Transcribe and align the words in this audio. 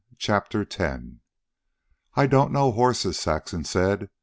CHAPTER 0.17 0.61
X 0.65 0.79
"I 2.15 2.25
don't 2.25 2.51
know 2.51 2.71
horses," 2.71 3.19
Saxon 3.19 3.63
said. 3.65 4.09